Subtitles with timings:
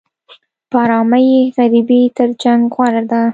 [0.69, 3.21] په ارامۍ کې غریبي تر جنګ غوره ده.